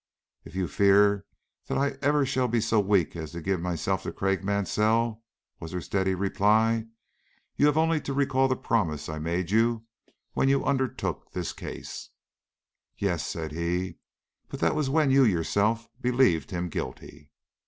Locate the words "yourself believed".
15.23-16.49